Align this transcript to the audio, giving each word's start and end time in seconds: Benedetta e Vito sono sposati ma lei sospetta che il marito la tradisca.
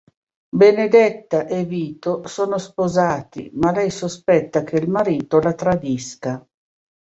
Benedetta 0.51 1.45
e 1.45 1.63
Vito 1.63 2.25
sono 2.25 2.57
sposati 2.57 3.51
ma 3.53 3.71
lei 3.71 3.91
sospetta 3.91 4.63
che 4.63 4.77
il 4.77 4.89
marito 4.89 5.39
la 5.39 5.53
tradisca. 5.53 6.43